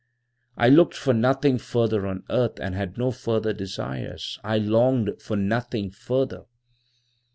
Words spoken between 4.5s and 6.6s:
longed for nothing further.